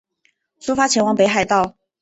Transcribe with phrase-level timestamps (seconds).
[0.59, 1.75] 出发前往北海道